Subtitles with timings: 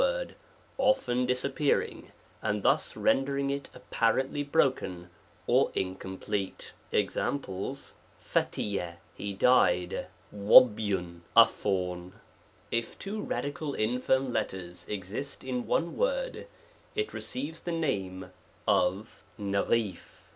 [0.01, 0.33] word
[0.79, 2.11] often disappearing
[2.41, 5.11] and thus rendering it apparently broken
[5.45, 7.93] or incomplete:fy * examples
[8.35, 8.95] ^;?
[9.13, 10.05] he died, r
[10.39, 12.13] ^.*& a fawn,
[12.71, 16.47] T*&*A ^^* IP two radical infirm letters exist in one word,
[16.95, 18.31] it receives the name
[18.67, 19.99] of uiJL!